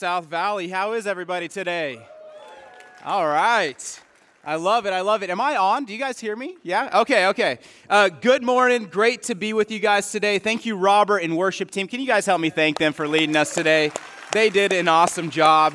[0.00, 0.66] South Valley.
[0.66, 2.00] How is everybody today?
[3.04, 4.00] All right.
[4.42, 4.94] I love it.
[4.94, 5.28] I love it.
[5.28, 5.84] Am I on?
[5.84, 6.56] Do you guys hear me?
[6.62, 7.00] Yeah?
[7.00, 7.58] Okay, okay.
[7.86, 8.86] Uh, good morning.
[8.86, 10.38] Great to be with you guys today.
[10.38, 11.86] Thank you, Robert and worship team.
[11.86, 13.92] Can you guys help me thank them for leading us today?
[14.32, 15.74] They did an awesome job.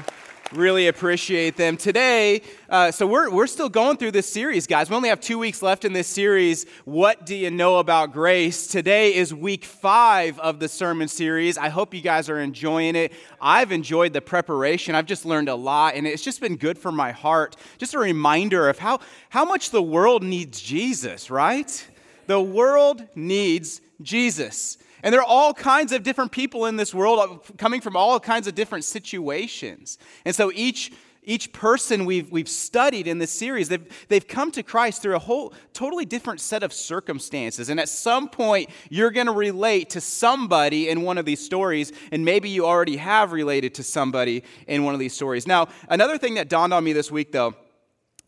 [0.53, 1.75] Really appreciate them.
[1.75, 4.91] Today, uh, so we're, we're still going through this series, guys.
[4.91, 6.67] We only have two weeks left in this series.
[6.85, 8.67] What do you know about grace?
[8.67, 11.57] Today is week five of the sermon series.
[11.57, 13.11] I hope you guys are enjoying it.
[13.41, 14.93] I've enjoyed the preparation.
[14.93, 17.55] I've just learned a lot, and it's just been good for my heart.
[17.79, 18.99] Just a reminder of how,
[19.29, 21.87] how much the world needs Jesus, right?
[22.27, 24.77] The world needs Jesus.
[25.03, 28.19] And there are all kinds of different people in this world uh, coming from all
[28.19, 29.97] kinds of different situations.
[30.25, 30.91] And so each,
[31.23, 35.19] each person we've, we've studied in this series, they've, they've come to Christ through a
[35.19, 37.69] whole totally different set of circumstances.
[37.69, 41.91] And at some point, you're going to relate to somebody in one of these stories,
[42.11, 45.47] and maybe you already have related to somebody in one of these stories.
[45.47, 47.55] Now, another thing that dawned on me this week, though,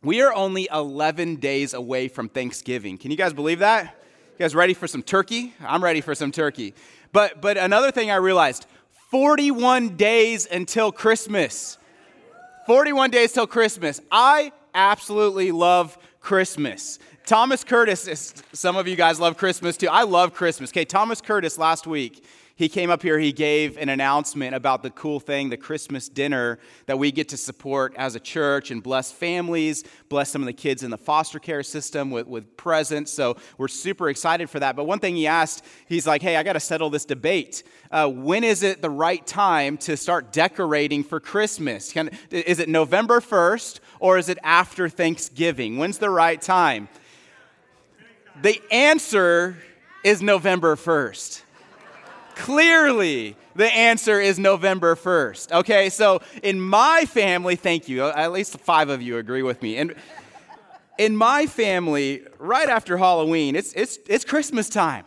[0.03, 2.97] we are only 11 days away from Thanksgiving.
[2.97, 3.97] Can you guys believe that?
[4.38, 5.56] You guys ready for some turkey?
[5.66, 6.75] I'm ready for some turkey.
[7.12, 8.68] But, but another thing I realized
[9.09, 11.80] 41 days until Christmas.
[12.68, 14.00] 41 days till Christmas.
[14.12, 17.00] I absolutely love Christmas.
[17.25, 19.88] Thomas Curtis, some of you guys love Christmas too.
[19.88, 20.69] I love Christmas.
[20.69, 22.24] Okay, Thomas Curtis last week,
[22.57, 26.57] he came up here, he gave an announcement about the cool thing, the Christmas dinner
[26.88, 30.53] that we get to support as a church and bless families, bless some of the
[30.53, 33.13] kids in the foster care system with, with presents.
[33.13, 34.75] So we're super excited for that.
[34.75, 37.62] But one thing he asked, he's like, hey, I got to settle this debate.
[37.91, 41.94] Uh, when is it the right time to start decorating for Christmas?
[41.94, 45.78] Can, is it November 1st or is it after Thanksgiving?
[45.78, 46.89] When's the right time?
[48.41, 49.59] The answer
[50.03, 51.44] is November 1st.
[52.38, 55.52] Clearly, the answer is November 1st.
[55.52, 59.64] Okay, so in my family, thank you, uh, at least five of you agree with
[59.64, 59.78] me.
[59.78, 59.96] And
[61.00, 65.06] in my family, right after Halloween, it's, it's, it's Christmas time.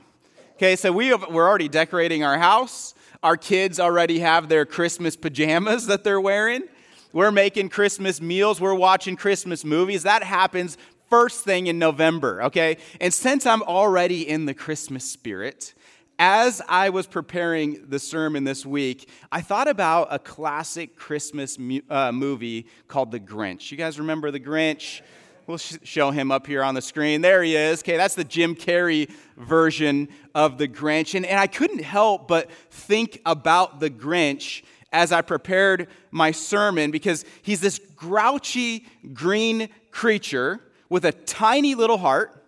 [0.54, 2.94] Okay, so we have, we're already decorating our house.
[3.22, 6.64] Our kids already have their Christmas pajamas that they're wearing.
[7.12, 8.60] We're making Christmas meals.
[8.60, 10.02] We're watching Christmas movies.
[10.02, 10.76] That happens
[11.08, 12.78] first thing in November, okay?
[13.00, 15.74] And since I'm already in the Christmas spirit,
[16.20, 21.80] as I was preparing the sermon this week, I thought about a classic Christmas mu-
[21.88, 23.70] uh, movie called The Grinch.
[23.70, 25.00] You guys remember The Grinch?
[25.46, 27.22] We'll sh- show him up here on the screen.
[27.22, 27.80] There he is.
[27.80, 31.14] Okay, that's the Jim Carrey version of The Grinch.
[31.14, 36.90] And, and I couldn't help but think about The Grinch as I prepared my sermon
[36.90, 40.60] because he's this grouchy green creature
[40.90, 42.44] with a tiny little heart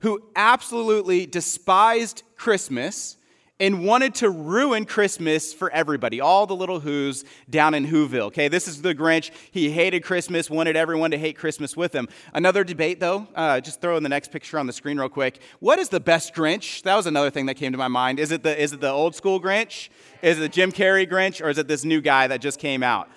[0.00, 3.18] who absolutely despised Christmas
[3.60, 8.26] and wanted to ruin Christmas for everybody, all the little who's down in Whoville.
[8.26, 9.32] Okay, this is the Grinch.
[9.50, 12.08] He hated Christmas, wanted everyone to hate Christmas with him.
[12.32, 15.40] Another debate, though, uh, just throw in the next picture on the screen real quick.
[15.58, 16.82] What is the best Grinch?
[16.82, 18.20] That was another thing that came to my mind.
[18.20, 19.88] Is it the, is it the old school Grinch?
[20.22, 21.44] Is it the Jim Carrey Grinch?
[21.44, 23.10] Or is it this new guy that just came out?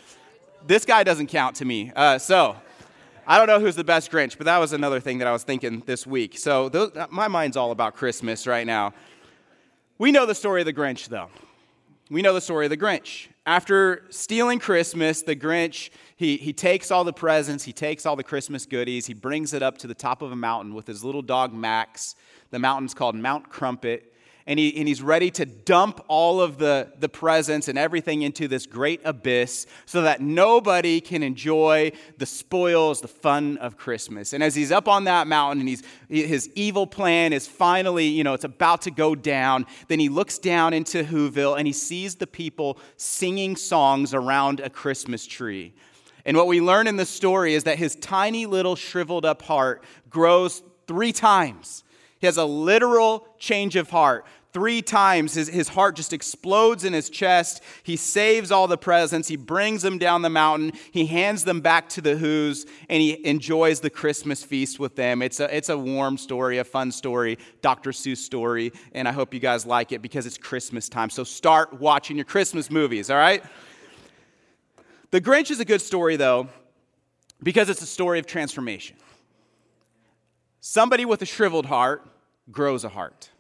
[0.66, 1.92] This guy doesn't count to me.
[1.96, 2.56] Uh, so,
[3.28, 5.44] I don't know who's the best Grinch, but that was another thing that I was
[5.44, 6.38] thinking this week.
[6.38, 8.94] So those, my mind's all about Christmas right now.
[10.02, 11.30] We know the story of the Grinch, though.
[12.10, 13.28] We know the story of the Grinch.
[13.46, 18.24] After stealing Christmas, the Grinch, he, he takes all the presents, he takes all the
[18.24, 21.22] Christmas goodies, he brings it up to the top of a mountain with his little
[21.22, 22.16] dog Max.
[22.50, 24.11] The mountain's called Mount Crumpet.
[24.52, 28.50] And, he, and he's ready to dump all of the, the presents and everything into
[28.50, 34.34] this great abyss so that nobody can enjoy the spoils, the fun of Christmas.
[34.34, 38.26] And as he's up on that mountain and he's, his evil plan is finally, you
[38.26, 42.16] know, it's about to go down, then he looks down into Whoville and he sees
[42.16, 45.74] the people singing songs around a Christmas tree.
[46.26, 49.86] And what we learn in the story is that his tiny little shriveled up heart
[50.10, 51.86] grows three times.
[52.20, 54.26] He has a literal change of heart.
[54.54, 57.64] Three times his, his heart just explodes in his chest.
[57.84, 59.30] He saves all the presents.
[59.30, 60.74] He brings them down the mountain.
[60.92, 65.22] He hands them back to the Who's, and he enjoys the Christmas feast with them.
[65.22, 67.92] It's a, it's a warm story, a fun story, Dr.
[67.92, 71.10] Seuss story, and I hope you guys like it because it's Christmas time.
[71.10, 73.44] So start watching your Christmas movies, all right?
[75.12, 76.50] The Grinch is a good story, though,
[77.42, 78.98] because it's a story of transformation.
[80.60, 82.06] Somebody with a shriveled heart
[82.52, 83.31] grows a heart.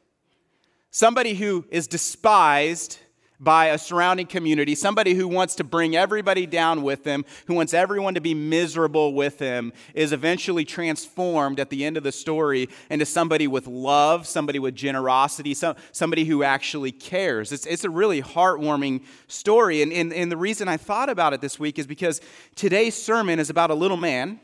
[0.93, 2.99] Somebody who is despised
[3.39, 7.73] by a surrounding community, somebody who wants to bring everybody down with them, who wants
[7.73, 12.67] everyone to be miserable with him, is eventually transformed at the end of the story
[12.89, 17.53] into somebody with love, somebody with generosity, some, somebody who actually cares.
[17.53, 19.81] It's, it's a really heartwarming story.
[19.81, 22.19] And, and, and the reason I thought about it this week is because
[22.55, 24.41] today's sermon is about a little man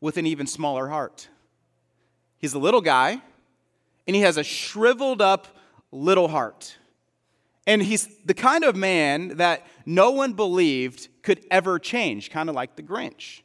[0.00, 1.28] with an even smaller heart.
[2.36, 3.22] He's a little guy,
[4.06, 5.48] and he has a shriveled up
[5.92, 6.76] little heart.
[7.66, 12.56] And he's the kind of man that no one believed could ever change, kind of
[12.56, 13.42] like the Grinch.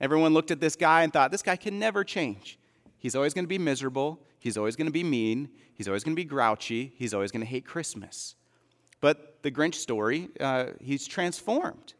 [0.00, 2.58] Everyone looked at this guy and thought, this guy can never change.
[2.98, 4.20] He's always going to be miserable.
[4.38, 5.48] He's always going to be mean.
[5.74, 6.92] He's always going to be grouchy.
[6.96, 8.36] He's always going to hate Christmas.
[9.00, 11.94] But the Grinch story, uh, he's transformed.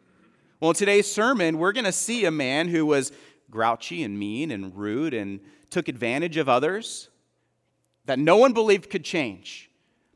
[0.61, 3.13] Well, in today's sermon, we're going to see a man who was
[3.51, 5.41] grouchy and mean and rude and
[5.71, 7.09] took advantage of others
[8.07, 9.71] that no one believed could change.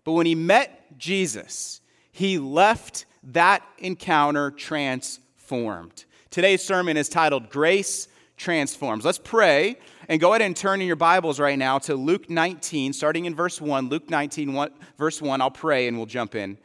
[0.04, 1.80] But when he met Jesus,
[2.12, 6.04] he left that encounter transformed.
[6.30, 9.04] Today's sermon is titled Grace Transforms.
[9.04, 9.76] Let's pray
[10.08, 13.34] and go ahead and turn in your Bibles right now to Luke 19, starting in
[13.34, 13.88] verse 1.
[13.88, 15.40] Luke 19, one, verse 1.
[15.40, 16.56] I'll pray and we'll jump in.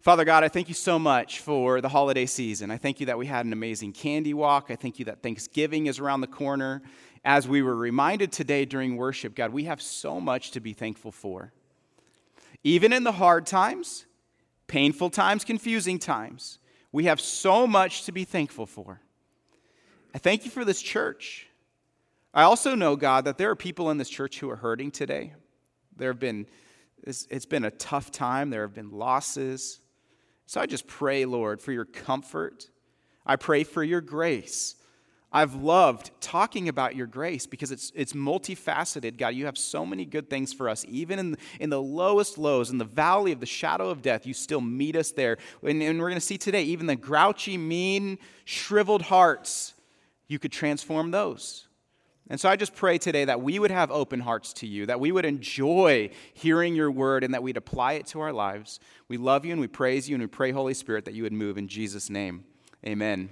[0.00, 2.70] Father God, I thank you so much for the holiday season.
[2.70, 4.66] I thank you that we had an amazing candy walk.
[4.70, 6.82] I thank you that Thanksgiving is around the corner.
[7.24, 11.12] As we were reminded today during worship, God, we have so much to be thankful
[11.12, 11.52] for.
[12.64, 14.06] Even in the hard times,
[14.66, 16.58] painful times, confusing times,
[16.92, 19.00] we have so much to be thankful for.
[20.14, 21.48] I thank you for this church.
[22.34, 25.34] I also know, God, that there are people in this church who are hurting today.
[25.96, 26.46] There have been,
[27.02, 29.80] it's, been a tough time, there have been losses.
[30.46, 32.68] So I just pray, Lord, for your comfort.
[33.26, 34.76] I pray for your grace.
[35.32, 39.16] I've loved talking about your grace because it's, it's multifaceted.
[39.16, 40.84] God, you have so many good things for us.
[40.88, 44.34] Even in, in the lowest lows, in the valley of the shadow of death, you
[44.34, 45.38] still meet us there.
[45.62, 49.72] And, and we're going to see today, even the grouchy, mean, shriveled hearts,
[50.28, 51.66] you could transform those.
[52.28, 55.00] And so I just pray today that we would have open hearts to you, that
[55.00, 58.80] we would enjoy hearing your word, and that we'd apply it to our lives.
[59.08, 61.32] We love you and we praise you, and we pray, Holy Spirit, that you would
[61.32, 62.44] move in Jesus' name.
[62.86, 63.28] Amen.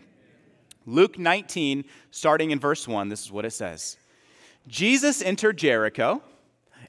[0.91, 3.97] Luke 19, starting in verse 1, this is what it says
[4.67, 6.23] Jesus entered Jericho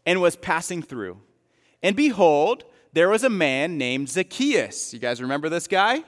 [0.06, 1.19] and was passing through.
[1.83, 2.63] And behold,
[2.94, 4.94] there was a man named Zacchaeus.
[4.94, 6.03] You guys remember this guy?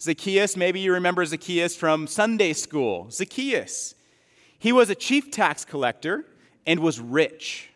[0.00, 3.08] Zacchaeus, maybe you remember Zacchaeus from Sunday school.
[3.10, 3.94] Zacchaeus.
[4.58, 6.24] He was a chief tax collector
[6.66, 7.70] and was rich.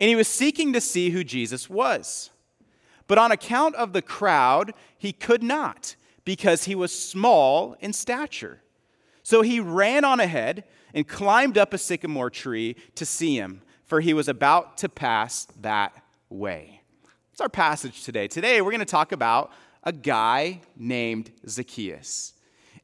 [0.00, 2.30] And he was seeking to see who Jesus was.
[3.06, 5.96] But on account of the crowd, he could not
[6.26, 8.60] because he was small in stature.
[9.22, 14.00] So he ran on ahead and climbed up a sycamore tree to see him, for
[14.00, 15.94] he was about to pass that
[16.28, 16.82] way.
[17.32, 18.28] It's our passage today.
[18.28, 19.52] Today, we're going to talk about
[19.84, 22.34] a guy named Zacchaeus.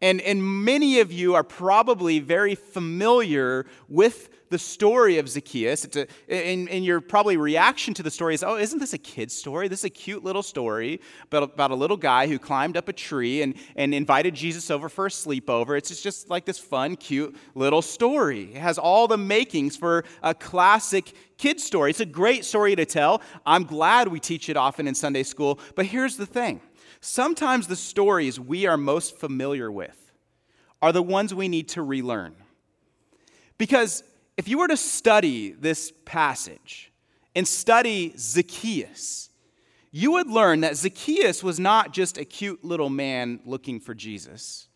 [0.02, 5.84] And, and many of you are probably very familiar with the story of Zacchaeus.
[5.84, 8.98] It's a, and, and your probably reaction to the story is, oh, isn't this a
[8.98, 9.66] kid's story?
[9.68, 12.92] This is a cute little story about, about a little guy who climbed up a
[12.92, 15.78] tree and, and invited Jesus over for a sleepover.
[15.78, 18.50] It's just like this fun, cute little story.
[18.54, 21.90] It has all the makings for a classic kid's story.
[21.90, 23.22] It's a great story to tell.
[23.46, 25.58] I'm glad we teach it often in Sunday school.
[25.74, 26.60] But here's the thing
[27.02, 30.12] sometimes the stories we are most familiar with
[30.80, 32.34] are the ones we need to relearn.
[33.58, 34.02] Because
[34.36, 36.90] if you were to study this passage
[37.34, 39.28] and study Zacchaeus,
[39.90, 44.68] you would learn that Zacchaeus was not just a cute little man looking for Jesus.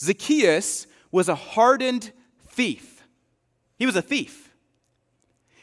[0.00, 2.12] Zacchaeus was a hardened
[2.48, 3.04] thief.
[3.78, 4.50] He was a thief.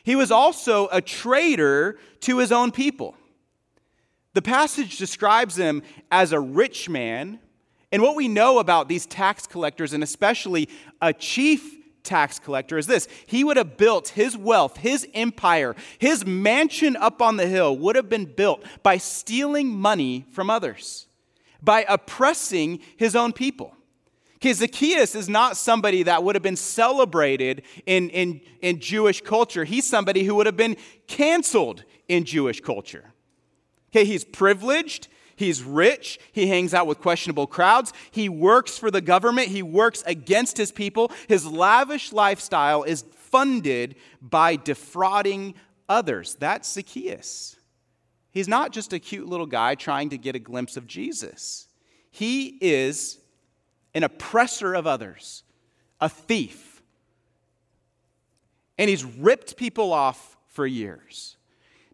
[0.04, 3.16] He was also a traitor to his own people.
[4.34, 5.82] The passage describes him
[6.12, 7.40] as a rich man.
[7.92, 10.70] And what we know about these tax collectors, and especially
[11.02, 16.26] a chief tax collector, is this he would have built his wealth, his empire, his
[16.26, 21.08] mansion up on the hill would have been built by stealing money from others,
[21.62, 23.76] by oppressing his own people.
[24.36, 29.66] Okay, Zacchaeus is not somebody that would have been celebrated in, in, in Jewish culture.
[29.66, 33.12] He's somebody who would have been canceled in Jewish culture.
[33.90, 35.08] Okay, he's privileged.
[35.36, 36.20] He's rich.
[36.34, 37.94] He hangs out with questionable crowds.
[38.12, 39.48] He works for the government.
[39.48, 41.12] He works against his people.
[41.28, 45.56] His lavish lifestyle is funded by defrauding
[45.88, 46.36] others.
[46.40, 47.56] That's Zacchaeus.
[48.32, 51.68] He's not just a cute little guy trying to get a glimpse of Jesus.
[52.12, 53.18] He is
[53.94, 55.44] an oppressor of others,
[56.02, 56.82] a thief.
[58.78, 61.38] And he's ripped people off for years.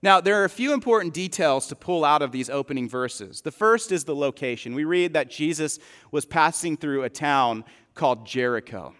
[0.06, 3.42] Now, there are a few important details to pull out of these opening verses.
[3.42, 4.76] The first is the location.
[4.76, 5.80] We read that Jesus
[6.12, 8.94] was passing through a town called Jericho.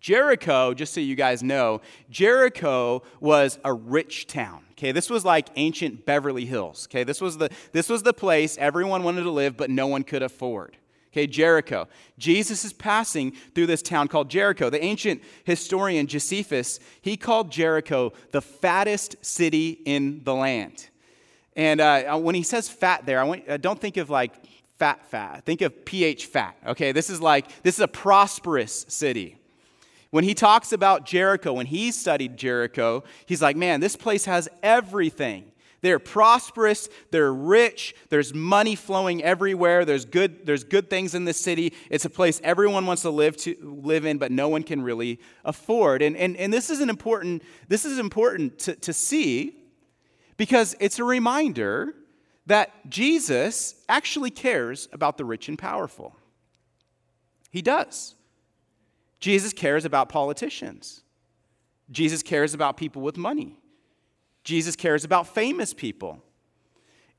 [0.00, 4.64] Jericho, just so you guys know, Jericho was a rich town.
[4.70, 6.88] Okay, this was like ancient Beverly Hills.
[6.90, 10.02] Okay, this was the this was the place everyone wanted to live, but no one
[10.02, 10.78] could afford.
[11.12, 11.88] Okay, Jericho.
[12.18, 14.70] Jesus is passing through this town called Jericho.
[14.70, 20.88] The ancient historian Josephus, he called Jericho the fattest city in the land.
[21.56, 24.32] And uh, when he says fat there, I want, uh, don't think of like
[24.78, 25.44] fat, fat.
[25.44, 26.56] Think of pH fat.
[26.64, 29.36] Okay, this is like, this is a prosperous city.
[30.10, 34.48] When he talks about Jericho, when he studied Jericho, he's like, man, this place has
[34.62, 35.50] everything.
[35.82, 41.32] They're prosperous, they're rich, there's money flowing everywhere, there's good, there's good things in the
[41.32, 41.72] city.
[41.88, 45.20] It's a place everyone wants to live to live in, but no one can really
[45.44, 46.02] afford.
[46.02, 49.56] And, and, and this is an important, this is important to, to see
[50.36, 51.94] because it's a reminder
[52.46, 56.16] that Jesus actually cares about the rich and powerful.
[57.50, 58.14] He does.
[59.18, 61.02] Jesus cares about politicians.
[61.90, 63.59] Jesus cares about people with money.
[64.44, 66.22] Jesus cares about famous people.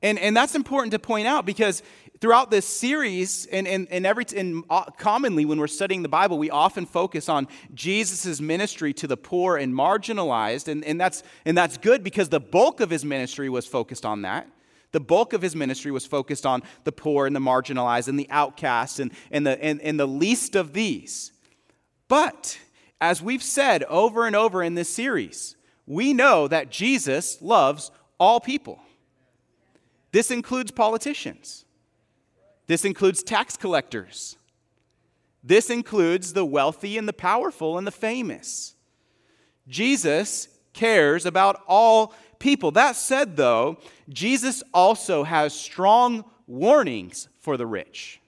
[0.02, 1.82] And, and that's important to point out because
[2.20, 6.38] throughout this series, and, and, and, every, and uh, commonly when we're studying the Bible,
[6.38, 10.66] we often focus on Jesus' ministry to the poor and marginalized.
[10.66, 14.22] And, and, that's, and that's good because the bulk of his ministry was focused on
[14.22, 14.48] that.
[14.90, 18.28] The bulk of his ministry was focused on the poor and the marginalized and the
[18.28, 21.32] outcasts and, and, the, and, and the least of these.
[22.08, 22.58] But
[23.00, 28.40] as we've said over and over in this series, we know that Jesus loves all
[28.40, 28.80] people.
[30.12, 31.64] This includes politicians,
[32.66, 34.36] this includes tax collectors,
[35.42, 38.74] this includes the wealthy and the powerful and the famous.
[39.68, 42.70] Jesus cares about all people.
[42.72, 48.21] That said, though, Jesus also has strong warnings for the rich.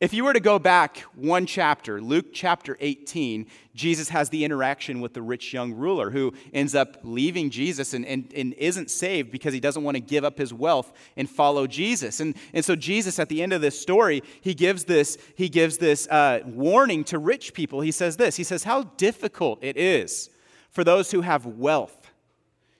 [0.00, 5.00] If you were to go back one chapter, Luke chapter 18, Jesus has the interaction
[5.00, 9.32] with the rich young ruler who ends up leaving Jesus and, and, and isn't saved
[9.32, 12.20] because he doesn't want to give up his wealth and follow Jesus.
[12.20, 15.78] And, and so Jesus, at the end of this story, he gives this, he gives
[15.78, 17.80] this uh, warning to rich people.
[17.80, 20.30] He says this, he says, how difficult it is
[20.70, 22.12] for those who have wealth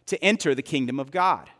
[0.06, 1.50] to enter the kingdom of God.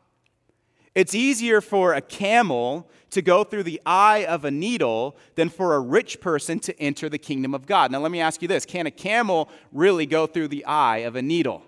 [0.95, 5.75] It's easier for a camel to go through the eye of a needle than for
[5.75, 7.91] a rich person to enter the kingdom of God.
[7.91, 11.17] Now, let me ask you this can a camel really go through the eye of
[11.17, 11.63] a needle?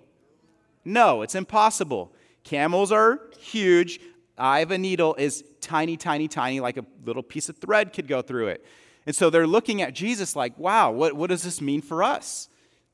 [0.84, 2.12] No, it's impossible.
[2.44, 4.00] Camels are huge.
[4.38, 8.08] Eye of a needle is tiny, tiny, tiny, like a little piece of thread could
[8.08, 8.64] go through it.
[9.06, 12.48] And so they're looking at Jesus like, wow, what, what does this mean for us?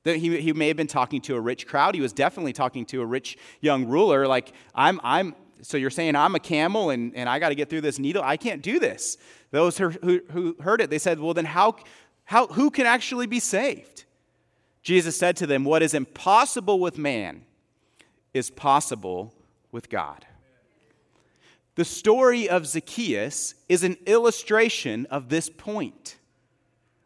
[0.04, 1.94] That he, he may have been talking to a rich crowd.
[1.94, 4.26] He was definitely talking to a rich young ruler.
[4.26, 5.34] Like, I'm, I'm,
[5.66, 8.22] so you're saying I'm a camel and, and I got to get through this needle?
[8.24, 9.18] I can't do this.
[9.50, 9.90] Those who,
[10.30, 11.76] who, heard it, they said, well, then how,
[12.24, 14.04] how, who can actually be saved?
[14.82, 17.42] Jesus said to them, What is impossible with man
[18.32, 19.34] is possible
[19.72, 20.24] with God.
[21.74, 26.16] The story of Zacchaeus is an illustration of this point.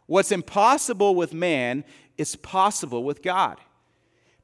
[0.07, 1.85] What's impossible with man
[2.19, 3.57] is possible with God.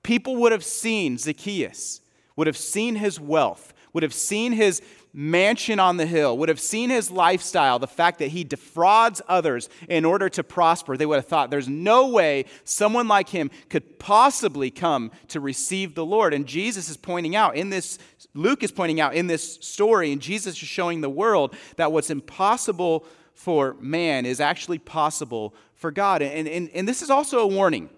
[0.03, 2.01] People would have seen Zacchaeus,
[2.37, 4.83] would have seen his wealth, would have seen his
[5.15, 9.71] mansion on the hill, would have seen his lifestyle, the fact that he defrauds others
[9.89, 13.99] in order to prosper, they would have thought there's no way someone like him could
[13.99, 16.35] possibly come to receive the Lord.
[16.35, 17.99] And Jesus is pointing out in this,
[18.35, 22.11] Luke is pointing out in this story, and Jesus is showing the world that what's
[22.11, 26.21] impossible for man is actually possible for God.
[26.21, 27.89] And, and, and this is also a warning.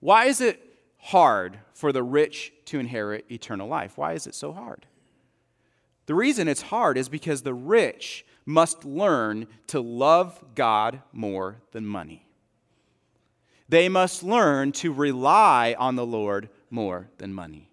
[0.00, 0.58] Why is it
[0.96, 3.98] hard for the rich to inherit eternal life?
[3.98, 4.86] Why is it so hard?
[6.06, 11.84] The reason it's hard is because the rich must learn to love God more than
[11.84, 12.26] money.
[13.68, 17.68] They must learn to rely on the Lord more than money.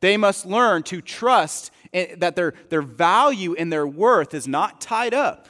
[0.00, 5.14] They must learn to trust that their, their value and their worth is not tied
[5.14, 5.48] up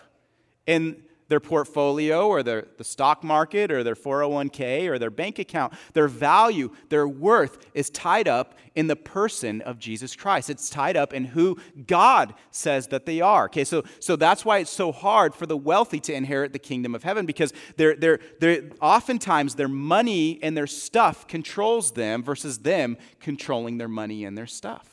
[0.67, 5.73] in their portfolio or their, the stock market or their 401k or their bank account.
[5.93, 10.51] Their value, their worth is tied up in the person of Jesus Christ.
[10.51, 13.45] It's tied up in who God says that they are.
[13.47, 16.95] Okay, so, so that's why it's so hard for the wealthy to inherit the kingdom
[16.95, 22.59] of heaven because they're, they're, they're, oftentimes their money and their stuff controls them versus
[22.59, 24.91] them controlling their money and their stuff.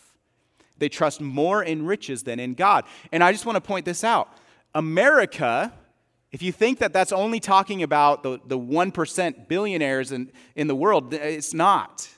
[0.78, 2.86] They trust more in riches than in God.
[3.12, 4.30] And I just want to point this out.
[4.74, 5.74] America
[6.32, 10.76] if you think that that's only talking about the, the 1% billionaires in, in the
[10.76, 12.10] world, it's not.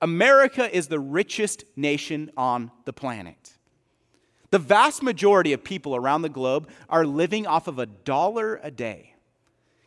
[0.00, 3.54] America is the richest nation on the planet.
[4.50, 8.70] The vast majority of people around the globe are living off of a dollar a
[8.70, 9.14] day.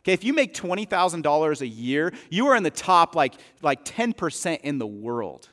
[0.00, 4.60] Okay, if you make $20,000 a year, you are in the top like, like 10%
[4.60, 5.48] in the world.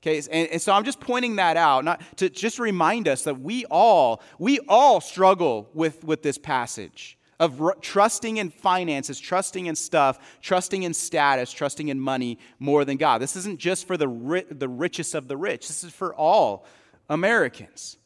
[0.00, 3.40] Okay, and, and, so I'm just pointing that out, not to just remind us that
[3.40, 9.66] we all, we all struggle with, with this passage of r- trusting in finances, trusting
[9.66, 13.20] in stuff, trusting in status, trusting in money more than God.
[13.20, 16.66] This isn't just for the, ri- the richest of the rich, this is for all
[17.08, 17.96] Americans.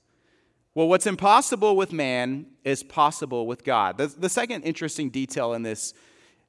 [0.75, 3.99] Well, what's impossible with man is possible with God.
[3.99, 5.93] The, the second interesting detail in this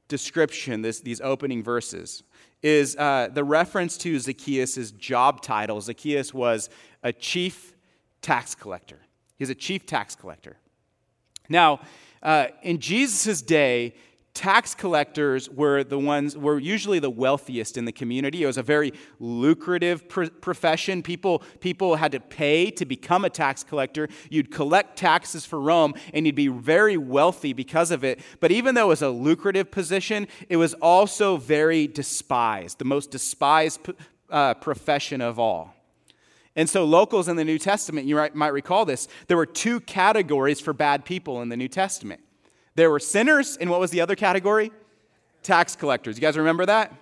[0.08, 2.24] description, this, these opening verses,
[2.62, 5.82] is uh, the reference to Zacchaeus' job title.
[5.82, 6.70] Zacchaeus was
[7.04, 7.74] a chief
[8.22, 9.00] tax collector.
[9.38, 10.56] He's a chief tax collector.
[11.50, 11.82] Now,
[12.24, 13.94] uh, in Jesus' day,
[14.34, 18.44] tax collectors were the ones were usually the wealthiest in the community.
[18.44, 21.04] It was a very lucrative pr- profession.
[21.04, 24.10] People people had to pay to become a tax collector.
[24.30, 28.22] You'd collect taxes for rome and you'd be very wealthy because of it.
[28.40, 33.12] But even though it was a lucrative position it was also very despised the most
[33.12, 33.80] despised
[34.30, 35.76] uh, profession of all
[36.56, 40.60] and so, locals in the New Testament, you might recall this, there were two categories
[40.60, 42.22] for bad people in the New Testament.
[42.76, 44.72] There were sinners, and what was the other category?
[45.42, 46.16] Tax collectors.
[46.18, 46.94] You guys remember that?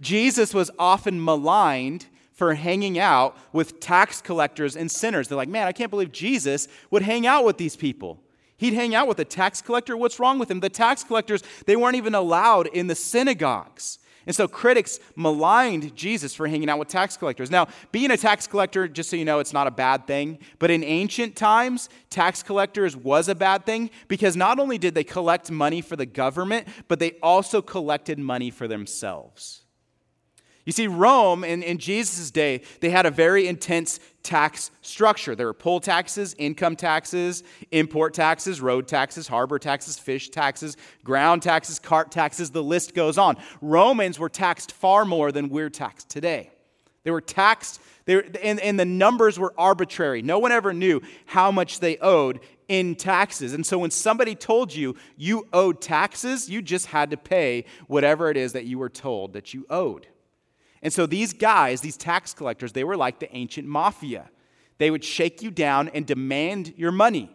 [0.00, 5.28] Jesus was often maligned for hanging out with tax collectors and sinners.
[5.28, 8.18] They're like, man, I can't believe Jesus would hang out with these people.
[8.56, 9.96] He'd hang out with a tax collector.
[9.96, 10.60] What's wrong with him?
[10.60, 13.98] The tax collectors, they weren't even allowed in the synagogues.
[14.26, 17.50] And so critics maligned Jesus for hanging out with tax collectors.
[17.50, 20.38] Now, being a tax collector, just so you know, it's not a bad thing.
[20.58, 25.04] But in ancient times, tax collectors was a bad thing because not only did they
[25.04, 29.61] collect money for the government, but they also collected money for themselves.
[30.64, 35.34] You see, Rome in, in Jesus' day, they had a very intense tax structure.
[35.34, 41.42] There were poll taxes, income taxes, import taxes, road taxes, harbor taxes, fish taxes, ground
[41.42, 43.36] taxes, cart taxes, the list goes on.
[43.60, 46.50] Romans were taxed far more than we're taxed today.
[47.02, 50.22] They were taxed, they were, and, and the numbers were arbitrary.
[50.22, 53.52] No one ever knew how much they owed in taxes.
[53.52, 58.30] And so when somebody told you you owed taxes, you just had to pay whatever
[58.30, 60.06] it is that you were told that you owed.
[60.82, 64.30] And so these guys, these tax collectors, they were like the ancient mafia.
[64.78, 67.30] They would shake you down and demand your money.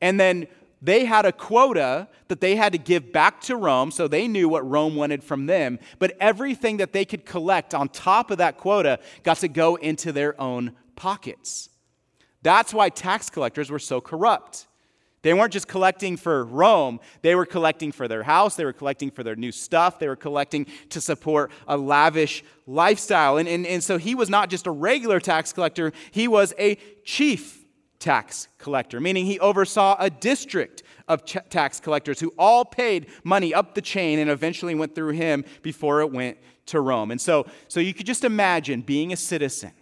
[0.00, 0.48] And then
[0.82, 4.48] they had a quota that they had to give back to Rome, so they knew
[4.48, 5.78] what Rome wanted from them.
[5.98, 10.10] But everything that they could collect on top of that quota got to go into
[10.10, 11.68] their own pockets.
[12.42, 14.66] That's why tax collectors were so corrupt.
[15.22, 19.10] They weren't just collecting for Rome, they were collecting for their house, they were collecting
[19.10, 23.36] for their new stuff, they were collecting to support a lavish lifestyle.
[23.36, 26.76] And, and, and so he was not just a regular tax collector, he was a
[27.04, 27.64] chief
[27.98, 33.52] tax collector, meaning he oversaw a district of ch- tax collectors who all paid money
[33.52, 37.10] up the chain and eventually went through him before it went to Rome.
[37.10, 39.72] And so, so you could just imagine being a citizen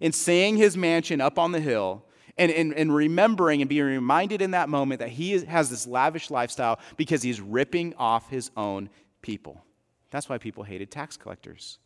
[0.00, 2.05] and seeing his mansion up on the hill
[2.38, 6.30] and, and, and remembering and being reminded in that moment that he has this lavish
[6.30, 8.90] lifestyle because he's ripping off his own
[9.22, 9.62] people.
[10.10, 11.78] That's why people hated tax collectors.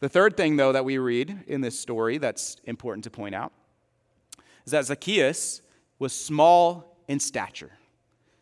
[0.00, 3.52] The third thing, though, that we read in this story that's important to point out
[4.64, 5.62] is that Zacchaeus
[5.98, 7.72] was small in stature.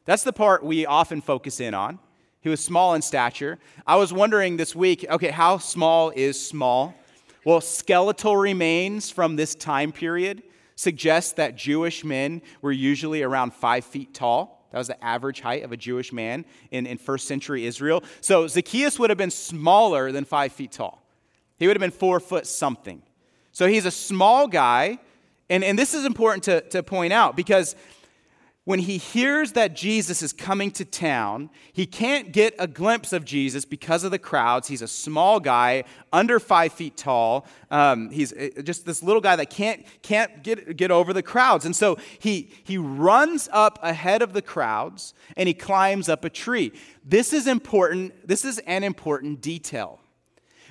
[0.05, 1.99] That's the part we often focus in on.
[2.41, 3.59] He was small in stature.
[3.87, 6.95] I was wondering this week okay, how small is small?
[7.45, 10.43] Well, skeletal remains from this time period
[10.79, 14.64] suggests that Jewish men were usually around five feet tall.
[14.71, 18.05] That was the average height of a Jewish man in, in first century Israel.
[18.21, 21.03] So Zacchaeus would have been smaller than five feet tall.
[21.59, 23.03] He would have been four foot something.
[23.51, 24.99] So he's a small guy.
[25.51, 27.75] And, and this is important to, to point out because
[28.68, 33.24] when he hears that Jesus is coming to town, he can't get a glimpse of
[33.24, 34.68] Jesus because of the crowds.
[34.68, 37.46] He's a small guy, under five feet tall.
[37.70, 41.64] Um, he's uh, just this little guy that can't, can't get, get over the crowds.
[41.64, 46.28] And so he, he runs up ahead of the crowds and he climbs up a
[46.28, 46.70] tree.
[47.02, 48.28] This is important.
[48.28, 49.98] This is an important detail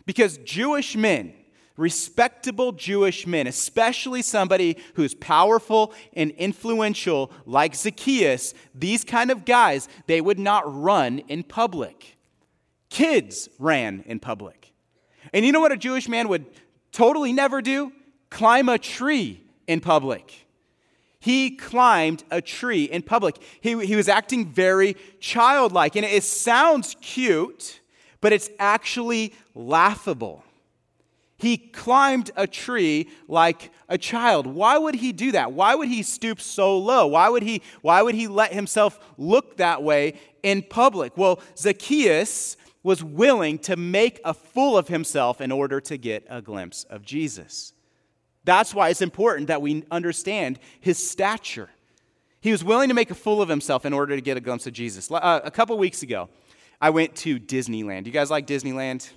[0.06, 1.34] because Jewish men,
[1.78, 9.88] respectable Jewish men, especially somebody who's powerful and influential like Zacchaeus, these kind of guys,
[10.08, 12.18] they would not run in public.
[12.90, 14.74] Kids ran in public.
[15.34, 16.46] And you know what a Jewish man would
[16.92, 17.92] totally never do?
[18.30, 20.48] Climb a tree in public.
[21.20, 23.38] He climbed a tree in public.
[23.62, 25.96] He, he was acting very childlike.
[25.96, 27.82] And it sounds cute,
[28.22, 30.44] but it's actually laughable.
[31.38, 34.48] He climbed a tree like a child.
[34.48, 35.54] Why would he do that?
[35.54, 37.06] Why would he stoop so low?
[37.08, 41.16] Why would he, why would he let himself look that way in public?
[41.16, 46.42] Well, Zacchaeus was willing to make a fool of himself in order to get a
[46.42, 47.74] glimpse of Jesus.
[48.44, 51.70] That's why it's important that we understand his stature.
[52.40, 54.66] He was willing to make a fool of himself in order to get a glimpse
[54.68, 55.12] of Jesus.
[55.12, 56.30] Uh, a couple weeks ago,
[56.80, 58.06] I went to Disneyland.
[58.06, 59.10] You guys like Disneyland?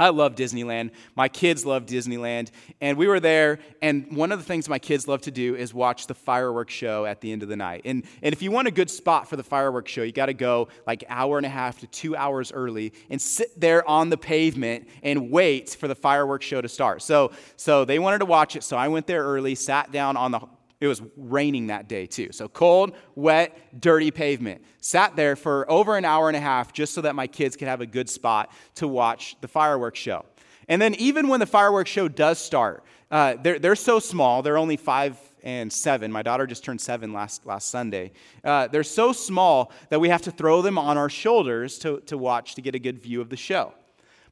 [0.00, 0.92] I love Disneyland.
[1.14, 2.50] My kids love Disneyland.
[2.80, 5.74] And we were there, and one of the things my kids love to do is
[5.74, 7.82] watch the fireworks show at the end of the night.
[7.84, 10.34] And, and if you want a good spot for the fireworks show, you got to
[10.34, 14.16] go like hour and a half to two hours early and sit there on the
[14.16, 17.02] pavement and wait for the fireworks show to start.
[17.02, 20.30] So, so they wanted to watch it, so I went there early, sat down on
[20.30, 20.40] the
[20.80, 22.28] it was raining that day too.
[22.32, 24.62] So cold, wet, dirty pavement.
[24.80, 27.68] Sat there for over an hour and a half just so that my kids could
[27.68, 30.24] have a good spot to watch the fireworks show.
[30.68, 34.56] And then, even when the fireworks show does start, uh, they're, they're so small, they're
[34.56, 36.12] only five and seven.
[36.12, 38.12] My daughter just turned seven last, last Sunday.
[38.44, 42.16] Uh, they're so small that we have to throw them on our shoulders to, to
[42.16, 43.72] watch to get a good view of the show.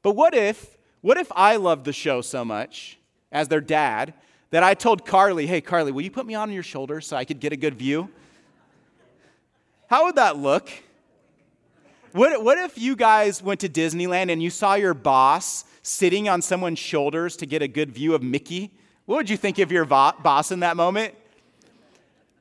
[0.01, 2.99] But what if, what if I loved the show so much
[3.31, 4.13] as their dad
[4.51, 7.25] that I told Carly, hey, Carly, will you put me on your shoulder so I
[7.25, 8.09] could get a good view?
[9.87, 10.69] How would that look?
[12.11, 16.41] What, what if you guys went to Disneyland and you saw your boss sitting on
[16.41, 18.71] someone's shoulders to get a good view of Mickey?
[19.05, 21.13] What would you think of your vo- boss in that moment?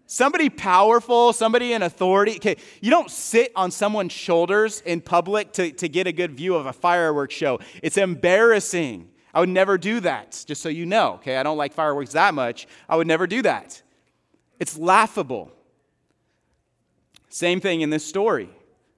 [0.07, 2.37] Somebody powerful, somebody in authority.
[2.37, 6.55] Okay, you don't sit on someone's shoulders in public to, to get a good view
[6.55, 7.61] of a fireworks show.
[7.83, 9.11] It's embarrassing.
[9.35, 11.37] I would never do that, just so you know, okay?
[11.37, 12.67] I don't like fireworks that much.
[12.89, 13.83] I would never do that.
[14.59, 15.53] It's laughable.
[17.29, 18.49] Same thing in this story.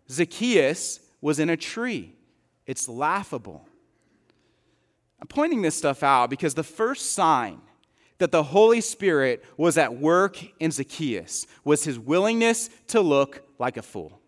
[0.09, 2.15] Zacchaeus was in a tree.
[2.67, 3.67] It's laughable.
[5.21, 7.61] I'm pointing this stuff out because the first sign
[8.19, 13.77] that the Holy Spirit was at work in Zacchaeus was his willingness to look like
[13.77, 14.21] a fool.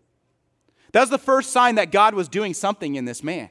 [0.91, 3.49] That was the first sign that God was doing something in this man.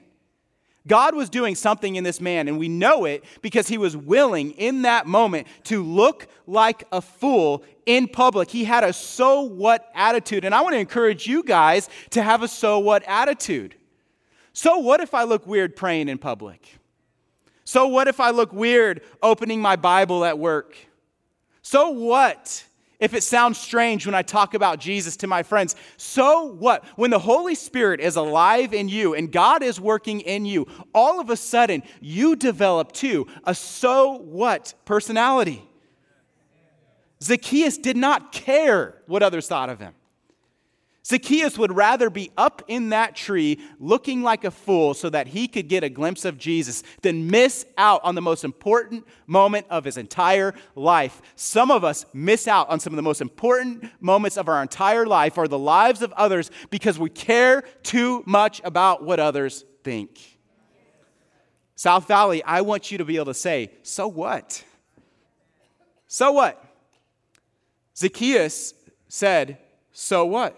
[0.86, 4.50] God was doing something in this man, and we know it because he was willing
[4.52, 8.50] in that moment to look like a fool in public.
[8.50, 12.42] He had a so what attitude, and I want to encourage you guys to have
[12.42, 13.76] a so what attitude.
[14.52, 16.78] So, what if I look weird praying in public?
[17.64, 20.76] So, what if I look weird opening my Bible at work?
[21.62, 22.64] So, what
[23.02, 26.84] if it sounds strange when I talk about Jesus to my friends, so what?
[26.94, 31.18] When the Holy Spirit is alive in you and God is working in you, all
[31.18, 35.68] of a sudden you develop too a so what personality.
[37.20, 39.94] Zacchaeus did not care what others thought of him.
[41.04, 45.48] Zacchaeus would rather be up in that tree looking like a fool so that he
[45.48, 49.84] could get a glimpse of Jesus than miss out on the most important moment of
[49.84, 51.20] his entire life.
[51.34, 55.04] Some of us miss out on some of the most important moments of our entire
[55.04, 60.38] life or the lives of others because we care too much about what others think.
[61.74, 64.62] South Valley, I want you to be able to say, so what?
[66.06, 66.64] So what?
[67.96, 68.72] Zacchaeus
[69.08, 69.58] said,
[69.90, 70.56] so what?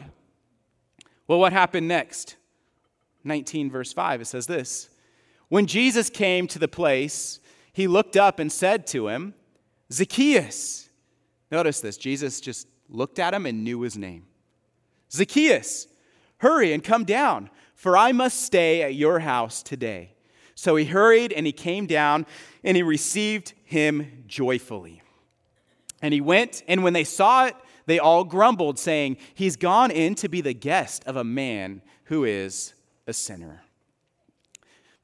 [1.27, 2.37] Well, what happened next?
[3.25, 4.91] 19, verse 5, it says this
[5.49, 7.41] When Jesus came to the place,
[7.73, 9.35] he looked up and said to him,
[9.93, 10.89] Zacchaeus.
[11.51, 11.97] Notice this.
[11.97, 14.27] Jesus just looked at him and knew his name.
[15.11, 15.87] Zacchaeus,
[16.39, 20.15] hurry and come down, for I must stay at your house today.
[20.55, 22.27] So he hurried and he came down
[22.63, 25.03] and he received him joyfully.
[26.01, 30.15] And he went, and when they saw it, they all grumbled, saying, He's gone in
[30.17, 32.75] to be the guest of a man who is
[33.07, 33.63] a sinner.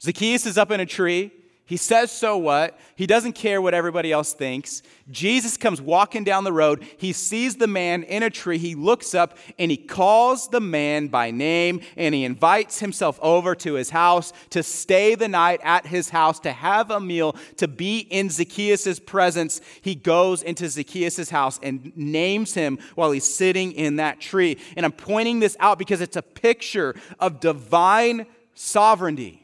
[0.02, 1.32] Zacchaeus is up in a tree.
[1.70, 2.76] He says, So what?
[2.96, 4.82] He doesn't care what everybody else thinks.
[5.08, 6.84] Jesus comes walking down the road.
[6.98, 8.58] He sees the man in a tree.
[8.58, 13.54] He looks up and he calls the man by name and he invites himself over
[13.54, 17.68] to his house to stay the night at his house, to have a meal, to
[17.68, 19.60] be in Zacchaeus' presence.
[19.80, 24.58] He goes into Zacchaeus' house and names him while he's sitting in that tree.
[24.76, 29.39] And I'm pointing this out because it's a picture of divine sovereignty.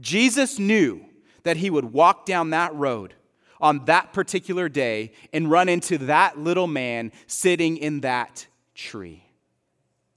[0.00, 1.04] Jesus knew
[1.42, 3.14] that he would walk down that road
[3.60, 9.24] on that particular day and run into that little man sitting in that tree.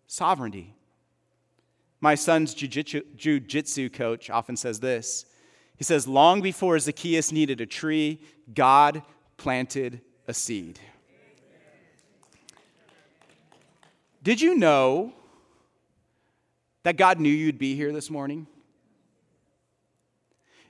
[0.08, 0.76] Sovereignty.
[2.00, 5.26] My son's jiu-jitsu coach often says this.
[5.78, 8.22] He says, Long before Zacchaeus needed a tree,
[8.54, 9.04] God
[9.38, 10.80] planted a seed.
[14.22, 15.14] Did you know
[16.84, 18.48] that God knew you'd be here this morning?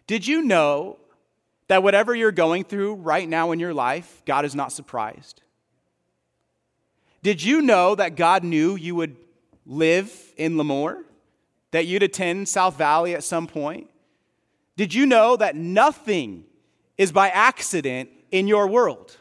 [0.07, 0.97] Did you know
[1.67, 5.41] that whatever you're going through right now in your life, God is not surprised?
[7.21, 9.15] Did you know that God knew you would
[9.65, 11.03] live in Lemoore?
[11.71, 13.89] That you'd attend South Valley at some point?
[14.75, 16.45] Did you know that nothing
[16.97, 19.17] is by accident in your world?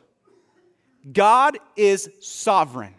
[1.11, 2.95] God is sovereign.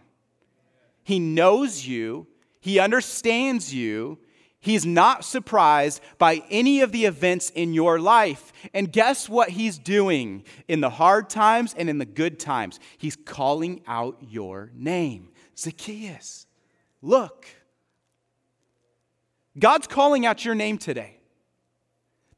[1.03, 2.27] He knows you,
[2.59, 4.19] He understands you,
[4.63, 8.53] He's not surprised by any of the events in your life.
[8.73, 12.79] And guess what he's doing in the hard times and in the good times?
[12.97, 16.47] He's calling out your name Zacchaeus.
[17.01, 17.45] Look.
[19.59, 21.19] God's calling out your name today.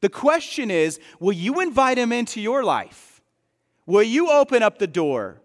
[0.00, 3.22] The question is will you invite him into your life?
[3.86, 5.40] Will you open up the door?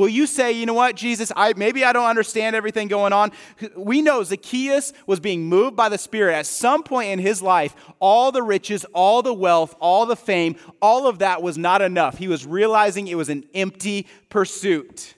[0.00, 3.32] Will you say, you know what, Jesus, I, maybe I don't understand everything going on?
[3.76, 6.36] We know Zacchaeus was being moved by the Spirit.
[6.36, 10.56] At some point in his life, all the riches, all the wealth, all the fame,
[10.80, 12.16] all of that was not enough.
[12.16, 15.16] He was realizing it was an empty pursuit.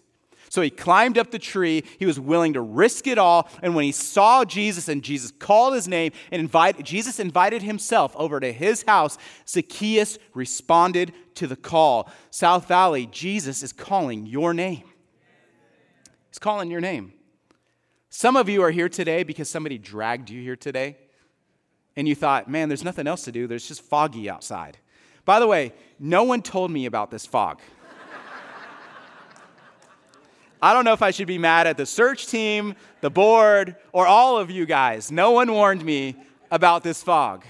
[0.53, 1.83] So he climbed up the tree.
[1.99, 3.49] He was willing to risk it all.
[3.62, 8.15] And when he saw Jesus and Jesus called his name and invited, Jesus invited himself
[8.17, 9.17] over to his house,
[9.49, 12.11] Zacchaeus responded to the call.
[12.29, 14.83] South Valley, Jesus is calling your name.
[16.29, 17.15] He's calling your name.
[18.11, 20.99] Some of you are here today because somebody dragged you here today.
[21.97, 23.47] And you thought, man, there's nothing else to do.
[23.47, 24.77] There's just foggy outside.
[25.25, 27.62] By the way, no one told me about this fog.
[30.62, 34.07] I don't know if I should be mad at the search team, the board, or
[34.07, 35.11] all of you guys.
[35.11, 36.14] No one warned me
[36.53, 37.44] about this fog.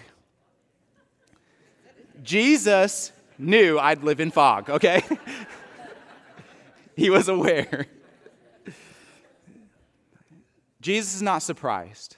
[2.22, 5.02] Jesus knew I'd live in fog, okay?
[6.96, 7.86] he was aware.
[10.80, 12.16] Jesus is not surprised.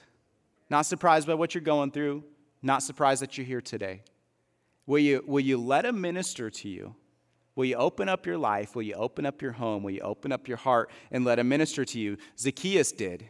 [0.70, 2.22] Not surprised by what you're going through,
[2.62, 4.02] not surprised that you're here today.
[4.86, 6.94] Will you, will you let him minister to you?
[7.56, 8.74] Will you open up your life?
[8.74, 9.82] Will you open up your home?
[9.82, 12.16] Will you open up your heart and let him minister to you?
[12.38, 13.26] Zacchaeus did.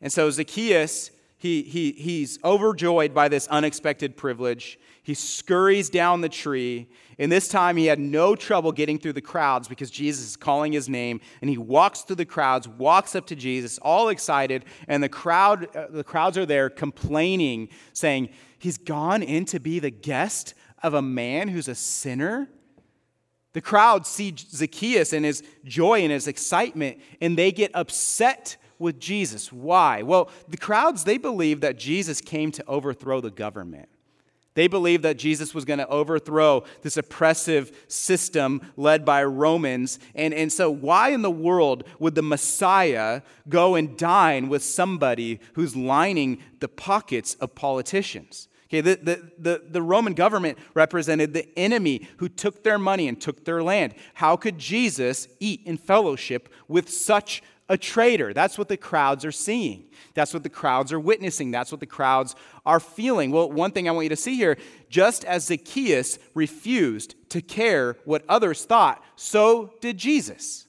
[0.00, 4.78] And so Zacchaeus, he, he, he's overjoyed by this unexpected privilege.
[5.04, 6.88] He scurries down the tree.
[7.16, 10.72] And this time he had no trouble getting through the crowds because Jesus is calling
[10.72, 11.20] his name.
[11.40, 14.64] And he walks through the crowds, walks up to Jesus, all excited.
[14.88, 19.80] And the, crowd, uh, the crowds are there complaining, saying, He's gone in to be
[19.80, 20.54] the guest
[20.84, 22.48] of a man who's a sinner?
[23.52, 28.98] The crowd see Zacchaeus and his joy and his excitement, and they get upset with
[28.98, 29.52] Jesus.
[29.52, 30.02] Why?
[30.02, 33.88] Well, the crowds, they believe that Jesus came to overthrow the government.
[34.54, 39.98] They believed that Jesus was going to overthrow this oppressive system led by Romans.
[40.14, 45.40] And, and so, why in the world would the Messiah go and dine with somebody
[45.54, 48.48] who's lining the pockets of politicians?
[48.72, 53.20] Okay, the, the, the, the, Roman government represented the enemy who took their money and
[53.20, 53.94] took their land.
[54.14, 58.32] How could Jesus eat in fellowship with such a traitor?
[58.32, 59.90] That's what the crowds are seeing.
[60.14, 61.50] That's what the crowds are witnessing.
[61.50, 63.30] That's what the crowds are feeling.
[63.30, 64.56] Well, one thing I want you to see here
[64.88, 70.66] just as Zacchaeus refused to care what others thought, so did Jesus.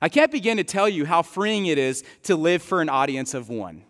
[0.00, 3.34] I can't begin to tell you how freeing it is to live for an audience
[3.34, 3.82] of one.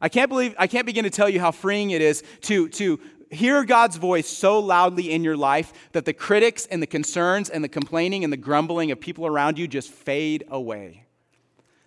[0.00, 3.00] I can't believe, I can't begin to tell you how freeing it is to, to
[3.30, 7.64] hear God's voice so loudly in your life that the critics and the concerns and
[7.64, 11.04] the complaining and the grumbling of people around you just fade away.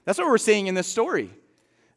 [0.05, 1.31] That's what we're seeing in this story.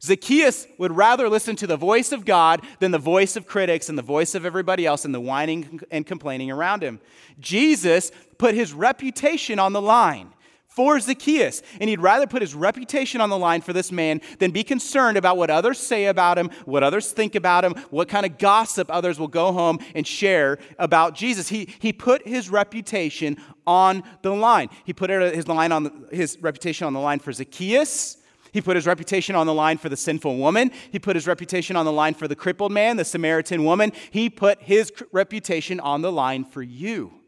[0.01, 3.97] Zacchaeus would rather listen to the voice of God than the voice of critics and
[3.97, 6.99] the voice of everybody else and the whining and complaining around him.
[7.39, 10.33] Jesus put his reputation on the line
[10.75, 11.61] for Zacchaeus.
[11.79, 15.17] And he'd rather put his reputation on the line for this man than be concerned
[15.17, 18.89] about what others say about him, what others think about him, what kind of gossip
[18.89, 21.49] others will go home and share about Jesus.
[21.49, 24.69] He, he put his reputation on the line.
[24.83, 28.17] He put his, line on the, his reputation on the line for Zacchaeus.
[28.51, 30.71] He put his reputation on the line for the sinful woman.
[30.91, 33.91] He put his reputation on the line for the crippled man, the Samaritan woman.
[34.11, 37.22] He put his reputation on the line for you.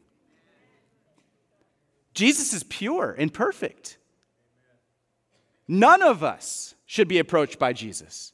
[2.16, 3.98] Jesus is pure and perfect.
[5.68, 8.34] None of us should be approached by Jesus.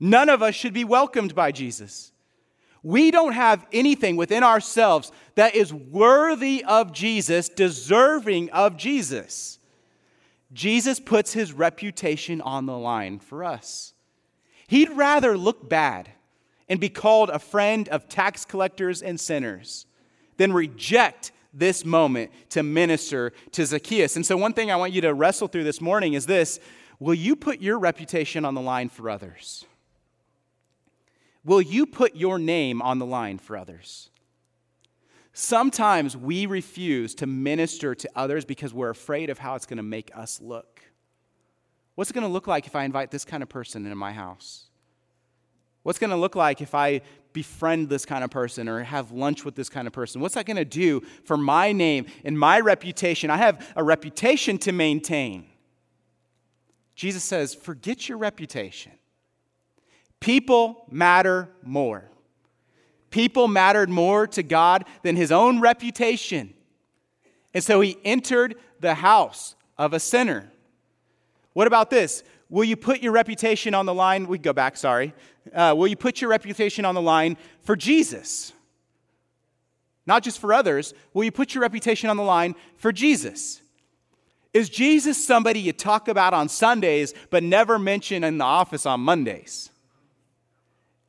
[0.00, 2.12] None of us should be welcomed by Jesus.
[2.82, 9.58] We don't have anything within ourselves that is worthy of Jesus, deserving of Jesus.
[10.52, 13.94] Jesus puts his reputation on the line for us.
[14.66, 16.10] He'd rather look bad
[16.68, 19.86] and be called a friend of tax collectors and sinners
[20.36, 24.16] than reject this moment to minister to Zacchaeus.
[24.16, 26.60] And so, one thing I want you to wrestle through this morning is this
[26.98, 29.64] Will you put your reputation on the line for others?
[31.44, 34.10] Will you put your name on the line for others?
[35.32, 39.82] Sometimes we refuse to minister to others because we're afraid of how it's going to
[39.82, 40.80] make us look.
[41.96, 44.12] What's it going to look like if I invite this kind of person into my
[44.12, 44.66] house?
[45.82, 47.02] What's going to look like if I
[47.34, 50.22] befriend this kind of person or have lunch with this kind of person?
[50.22, 53.28] What's that going to do for my name and my reputation?
[53.28, 55.44] I have a reputation to maintain.
[56.94, 58.92] Jesus says, forget your reputation.
[60.20, 62.08] People matter more.
[63.10, 66.54] People mattered more to God than his own reputation.
[67.52, 70.50] And so he entered the house of a sinner.
[71.52, 72.22] What about this?
[72.48, 74.26] Will you put your reputation on the line?
[74.26, 75.14] We go back, sorry.
[75.52, 78.52] Uh, will you put your reputation on the line for Jesus?
[80.06, 80.94] Not just for others.
[81.12, 83.62] Will you put your reputation on the line for Jesus?
[84.52, 89.00] Is Jesus somebody you talk about on Sundays but never mention in the office on
[89.00, 89.70] Mondays?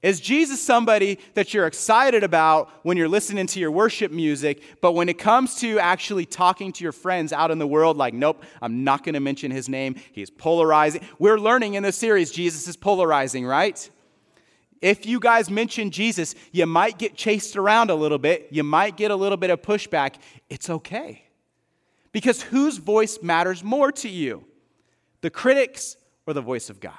[0.06, 4.92] Is Jesus somebody that you're excited about when you're listening to your worship music, but
[4.92, 8.44] when it comes to actually talking to your friends out in the world, like, nope,
[8.62, 9.96] I'm not going to mention his name.
[10.12, 11.02] He's polarizing.
[11.18, 13.90] We're learning in this series, Jesus is polarizing, right?
[14.80, 18.50] If you guys mention Jesus, you might get chased around a little bit.
[18.52, 20.18] You might get a little bit of pushback.
[20.52, 21.24] It's okay.
[22.12, 24.46] Because whose voice matters more to you?
[25.22, 26.94] The critics or the voice of God?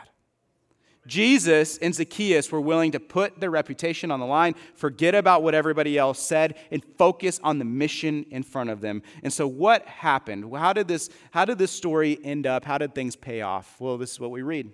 [1.07, 5.55] Jesus and Zacchaeus were willing to put their reputation on the line, forget about what
[5.55, 9.03] everybody else said, and focus on the mission in front of them.
[9.23, 10.55] And so, what happened?
[10.57, 12.65] How did this, how did this story end up?
[12.65, 13.77] How did things pay off?
[13.81, 14.71] Well, this is what we read.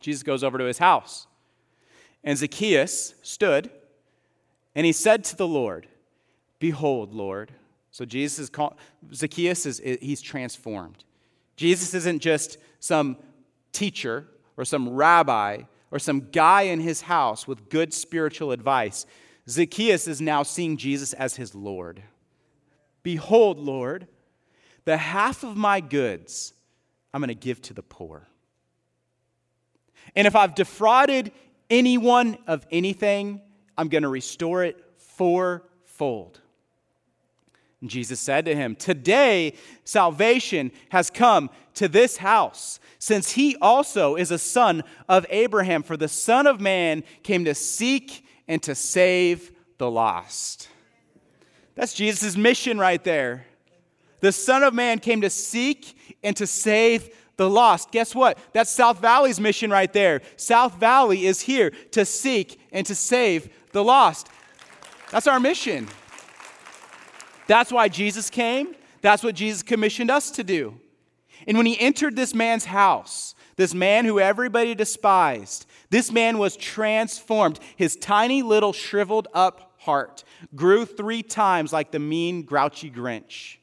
[0.00, 1.26] Jesus goes over to his house,
[2.22, 3.70] and Zacchaeus stood,
[4.74, 5.88] and he said to the Lord,
[6.58, 7.52] Behold, Lord.
[7.90, 8.74] So, Jesus is called,
[9.12, 11.04] Zacchaeus is he's transformed.
[11.56, 13.16] Jesus isn't just some
[13.72, 19.06] teacher or some rabbi or some guy in his house with good spiritual advice.
[19.48, 22.02] Zacchaeus is now seeing Jesus as his Lord.
[23.02, 24.06] Behold, Lord,
[24.84, 26.54] the half of my goods
[27.14, 28.26] I'm going to give to the poor.
[30.16, 31.30] And if I've defrauded
[31.70, 33.40] anyone of anything,
[33.78, 36.40] I'm going to restore it fourfold.
[37.88, 44.30] Jesus said to him, Today salvation has come to this house, since he also is
[44.30, 45.82] a son of Abraham.
[45.82, 50.68] For the Son of Man came to seek and to save the lost.
[51.74, 53.46] That's Jesus' mission right there.
[54.20, 57.90] The Son of Man came to seek and to save the lost.
[57.90, 58.38] Guess what?
[58.52, 60.22] That's South Valley's mission right there.
[60.36, 64.28] South Valley is here to seek and to save the lost.
[65.10, 65.88] That's our mission.
[67.46, 68.74] That's why Jesus came.
[69.00, 70.80] That's what Jesus commissioned us to do.
[71.46, 76.56] And when he entered this man's house, this man who everybody despised, this man was
[76.56, 77.60] transformed.
[77.76, 83.56] His tiny little shriveled up heart grew three times like the mean, grouchy Grinch.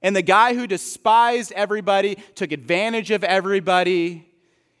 [0.00, 4.28] And the guy who despised everybody, took advantage of everybody,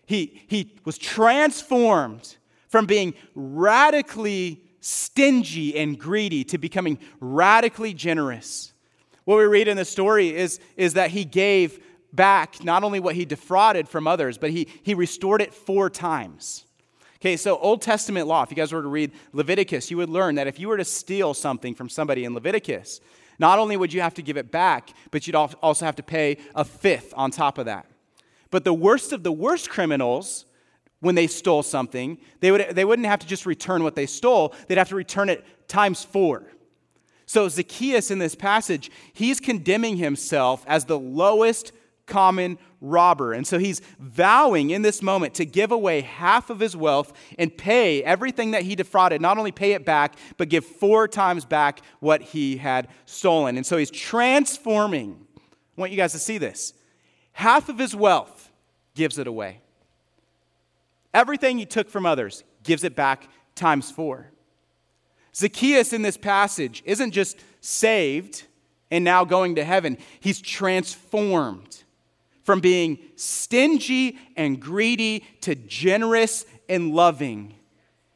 [0.06, 2.36] he, he was transformed
[2.68, 8.72] from being radically stingy and greedy to becoming radically generous.
[9.24, 13.14] What we read in the story is, is that he gave back not only what
[13.14, 16.66] he defrauded from others, but he, he restored it four times.
[17.16, 20.34] Okay, so Old Testament law, if you guys were to read Leviticus, you would learn
[20.34, 23.00] that if you were to steal something from somebody in Leviticus,
[23.38, 26.36] not only would you have to give it back, but you'd also have to pay
[26.54, 27.86] a fifth on top of that.
[28.50, 30.44] But the worst of the worst criminals
[31.02, 34.54] when they stole something, they, would, they wouldn't have to just return what they stole,
[34.68, 36.44] they'd have to return it times four.
[37.26, 41.72] So, Zacchaeus in this passage, he's condemning himself as the lowest
[42.06, 43.32] common robber.
[43.32, 47.56] And so he's vowing in this moment to give away half of his wealth and
[47.56, 51.80] pay everything that he defrauded, not only pay it back, but give four times back
[52.00, 53.56] what he had stolen.
[53.56, 55.26] And so he's transforming.
[55.38, 56.74] I want you guys to see this.
[57.32, 58.50] Half of his wealth
[58.94, 59.61] gives it away.
[61.14, 64.30] Everything he took from others gives it back times four.
[65.34, 68.44] Zacchaeus in this passage isn't just saved
[68.90, 71.82] and now going to heaven, he's transformed
[72.44, 77.54] from being stingy and greedy to generous and loving.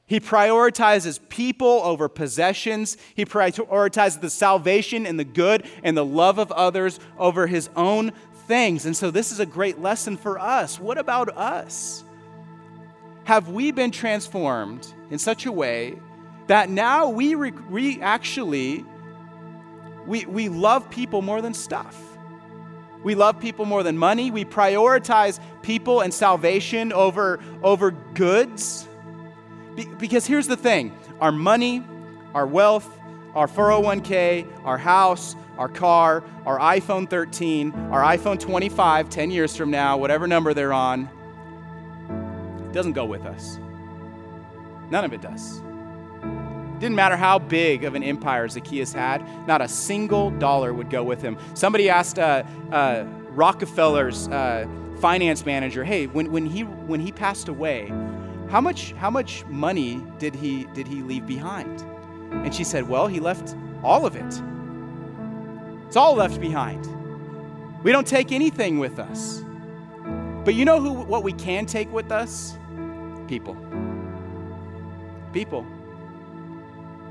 [0.07, 2.97] He prioritizes people over possessions.
[3.15, 8.13] He prioritizes the salvation and the good and the love of others over his own
[8.47, 8.87] things.
[8.87, 10.79] And so, this is a great lesson for us.
[10.79, 12.05] What about us?
[13.27, 15.99] Have we been transformed in such a way
[16.47, 18.85] that now we, re- we actually
[20.07, 22.01] we, we love people more than stuff.
[23.03, 24.31] We love people more than money.
[24.31, 28.89] We prioritize people and salvation over, over goods.
[29.75, 31.85] Be, because here's the thing our money,
[32.35, 32.89] our wealth,
[33.35, 39.71] our 401k, our house, our car, our iPhone 13, our iPhone 25, 10 years from
[39.71, 41.09] now, whatever number they're on,
[42.77, 43.59] doesn't go with us.
[44.91, 45.61] None of it does.
[46.79, 51.03] Didn't matter how big of an empire Zacchaeus had, not a single dollar would go
[51.03, 51.39] with him.
[51.55, 54.69] Somebody asked uh, uh, Rockefeller's uh,
[55.01, 57.89] finance manager, hey, when, when, he, when he passed away,
[58.51, 61.81] how much, how much money did he, did he leave behind?
[62.31, 64.43] And she said, well, he left all of it.
[65.87, 66.87] It's all left behind.
[67.83, 69.43] We don't take anything with us.
[70.45, 72.59] But you know who, what we can take with us?
[73.27, 73.57] People.
[75.33, 75.67] People.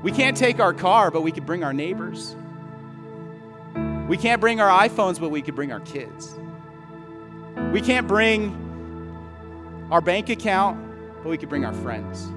[0.02, 2.36] We can't take our car, but we could bring our neighbors.
[4.08, 6.34] We can't bring our iPhones, but we could bring our kids.
[7.72, 8.54] We can't bring
[9.90, 10.78] our bank account,
[11.22, 12.28] but we could bring our friends.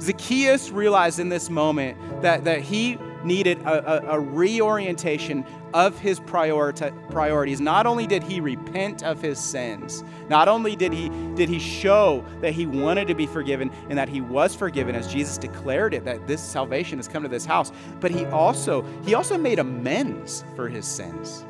[0.00, 5.44] Zacchaeus realized in this moment that, that he needed a, a, a reorientation
[5.74, 7.60] of his priority, priorities.
[7.60, 12.24] Not only did he repent of his sins, not only did he, did he show
[12.40, 16.04] that he wanted to be forgiven and that he was forgiven as Jesus declared it,
[16.04, 20.44] that this salvation has come to this house, but he also, he also made amends
[20.56, 21.44] for his sins.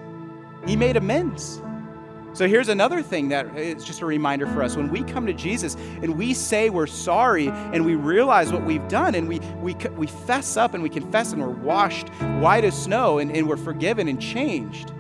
[0.67, 1.63] He made amends.
[2.33, 4.77] So here's another thing that it's just a reminder for us.
[4.77, 8.87] When we come to Jesus and we say we're sorry and we realize what we've
[8.87, 12.09] done and we, we, we fess up and we confess and we're washed
[12.39, 14.93] white as snow and, and we're forgiven and changed,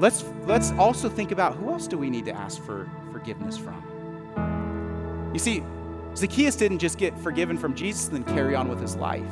[0.00, 5.30] let's, let's also think about who else do we need to ask for forgiveness from?
[5.34, 5.62] You see,
[6.16, 9.22] Zacchaeus didn't just get forgiven from Jesus and then carry on with his life.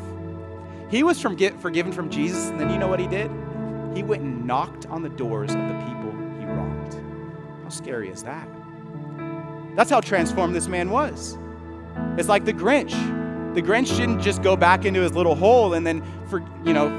[0.90, 3.30] He was from get forgiven from Jesus, and then you know what he did?
[3.94, 6.21] He went and knocked on the doors of the people
[7.72, 8.48] scary is that?
[9.74, 11.38] That's how transformed this man was.
[12.18, 12.92] It's like the Grinch.
[13.54, 16.90] The Grinch didn't just go back into his little hole and then, for, you know,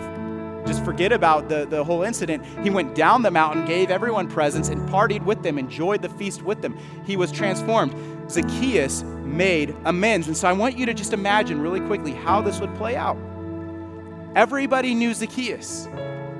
[0.65, 2.45] just forget about the, the whole incident.
[2.63, 6.41] He went down the mountain, gave everyone presents, and partied with them, enjoyed the feast
[6.41, 6.77] with them.
[7.05, 7.93] He was transformed.
[8.29, 10.27] Zacchaeus made amends.
[10.27, 13.17] And so I want you to just imagine really quickly how this would play out.
[14.35, 15.87] Everybody knew Zacchaeus.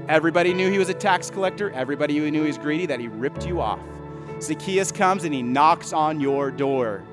[0.07, 1.71] Everybody knew he was a tax collector.
[1.71, 3.79] Everybody knew he was greedy, that he ripped you off.
[4.43, 7.03] Zacchaeus comes and he knocks on your door.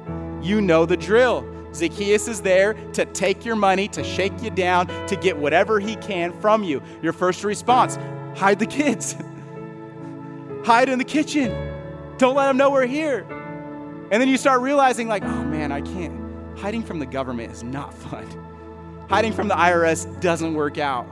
[0.42, 1.46] You know the drill.
[1.72, 5.96] Zacchaeus is there to take your money, to shake you down, to get whatever he
[5.96, 6.82] can from you.
[7.02, 7.96] Your first response
[8.36, 9.16] hide the kids,
[10.64, 11.52] hide in the kitchen.
[12.18, 13.26] Don't let them know we're here.
[14.10, 16.58] And then you start realizing, like, oh man, I can't.
[16.58, 18.26] Hiding from the government is not fun.
[19.08, 21.06] Hiding from the IRS doesn't work out.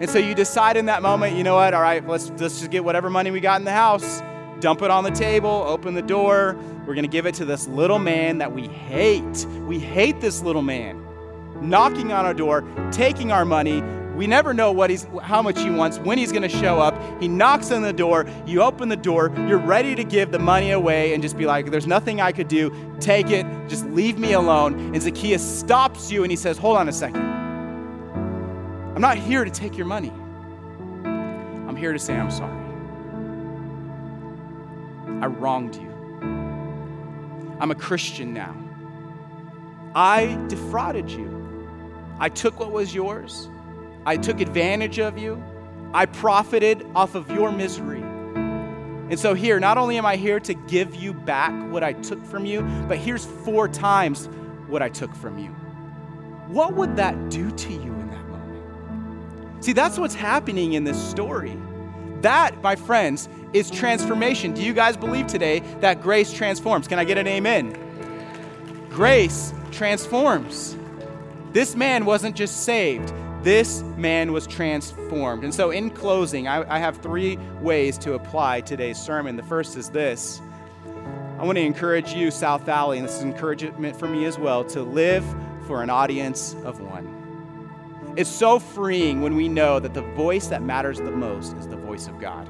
[0.00, 2.70] And so you decide in that moment, you know what, all right, let's, let's just
[2.70, 4.22] get whatever money we got in the house
[4.60, 6.56] dump it on the table, open the door.
[6.86, 9.46] We're going to give it to this little man that we hate.
[9.66, 11.04] We hate this little man.
[11.60, 13.82] Knocking on our door, taking our money.
[14.16, 17.00] We never know what he's, how much he wants, when he's going to show up.
[17.20, 18.26] He knocks on the door.
[18.46, 19.32] You open the door.
[19.46, 22.48] You're ready to give the money away and just be like, there's nothing I could
[22.48, 22.72] do.
[23.00, 23.46] Take it.
[23.68, 24.74] Just leave me alone.
[24.92, 27.22] And Zacchaeus stops you and he says, hold on a second.
[27.22, 30.10] I'm not here to take your money.
[31.04, 32.57] I'm here to say I'm sorry.
[35.20, 35.90] I wronged you.
[37.60, 38.56] I'm a Christian now.
[39.94, 41.34] I defrauded you.
[42.20, 43.48] I took what was yours.
[44.06, 45.42] I took advantage of you.
[45.92, 48.02] I profited off of your misery.
[49.10, 52.24] And so, here, not only am I here to give you back what I took
[52.26, 54.28] from you, but here's four times
[54.66, 55.48] what I took from you.
[56.48, 59.64] What would that do to you in that moment?
[59.64, 61.56] See, that's what's happening in this story.
[62.22, 64.52] That, my friends, is transformation.
[64.52, 66.88] Do you guys believe today that grace transforms?
[66.88, 67.76] Can I get an amen?
[68.90, 70.76] Grace transforms.
[71.52, 73.12] This man wasn't just saved,
[73.42, 75.44] this man was transformed.
[75.44, 79.36] And so, in closing, I, I have three ways to apply today's sermon.
[79.36, 80.42] The first is this
[81.38, 84.64] I want to encourage you, South Valley, and this is encouragement for me as well,
[84.64, 85.24] to live
[85.68, 87.17] for an audience of one.
[88.18, 91.76] It's so freeing when we know that the voice that matters the most is the
[91.76, 92.48] voice of God.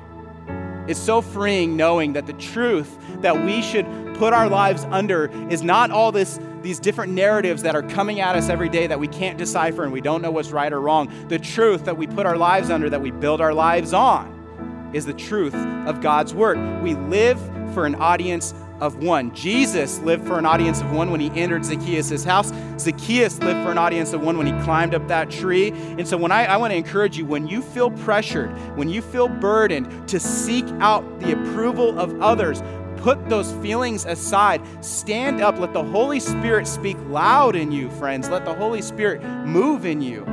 [0.89, 5.62] It's so freeing knowing that the truth that we should put our lives under is
[5.62, 9.09] not all this these different narratives that are coming at us every day that we
[9.09, 11.12] can't decipher and we don't know what's right or wrong.
[11.29, 15.05] The truth that we put our lives under that we build our lives on is
[15.05, 16.83] the truth of God's word.
[16.83, 17.39] We live
[17.75, 19.35] for an audience of one.
[19.35, 22.53] Jesus lived for an audience of one when he entered Zacchaeus' house.
[22.79, 25.70] Zacchaeus lived for an audience of one when he climbed up that tree.
[25.70, 29.03] And so, when I, I want to encourage you, when you feel pressured, when you
[29.03, 32.62] feel burdened to seek out the approval of others,
[32.97, 34.62] put those feelings aside.
[34.85, 35.59] Stand up.
[35.59, 38.29] Let the Holy Spirit speak loud in you, friends.
[38.29, 40.26] Let the Holy Spirit move in you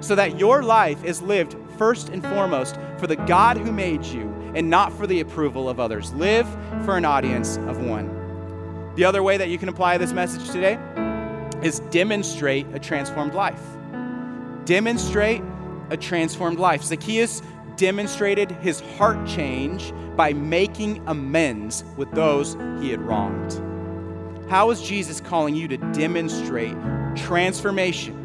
[0.00, 4.31] so that your life is lived first and foremost for the God who made you
[4.54, 6.12] and not for the approval of others.
[6.14, 6.48] Live
[6.84, 8.08] for an audience of one.
[8.96, 10.78] The other way that you can apply this message today
[11.62, 13.62] is demonstrate a transformed life.
[14.64, 15.42] Demonstrate
[15.90, 16.82] a transformed life.
[16.82, 17.42] Zacchaeus
[17.76, 23.60] demonstrated his heart change by making amends with those he had wronged.
[24.50, 26.76] How is Jesus calling you to demonstrate
[27.16, 28.18] transformation?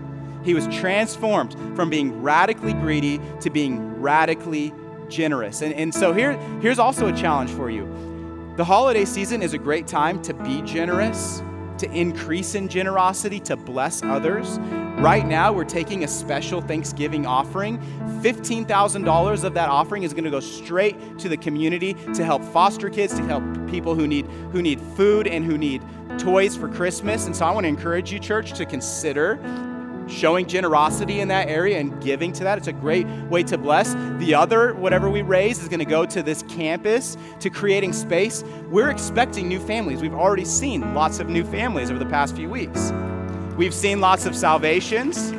[0.44, 4.74] He was transformed from being radically greedy to being radically
[5.10, 5.62] generous.
[5.62, 7.86] And, and so here, here's also a challenge for you.
[8.58, 11.44] The holiday season is a great time to be generous,
[11.78, 14.58] to increase in generosity, to bless others.
[14.98, 17.78] Right now, we're taking a special Thanksgiving offering.
[18.24, 22.90] $15,000 of that offering is going to go straight to the community to help foster
[22.90, 25.84] kids, to help people who need, who need food and who need
[26.18, 27.28] toys for Christmas.
[27.28, 29.36] And so I want to encourage you, church, to consider
[30.08, 32.58] showing generosity in that area and giving to that.
[32.58, 33.94] It's a great way to bless.
[34.20, 38.44] The other, whatever we raise, is going to go to this campus, to creating space.
[38.70, 40.02] We're expecting new families.
[40.02, 42.92] We've already seen lots of new families over the past few weeks.
[43.58, 45.34] We've seen lots of salvations.